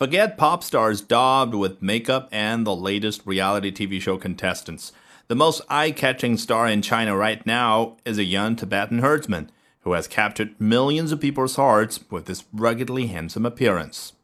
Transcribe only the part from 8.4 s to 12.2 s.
Tibetan herdsman who has captured millions of people's hearts